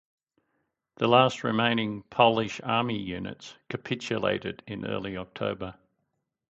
[0.95, 5.75] The last remaining Polish Army units capitulated in early October.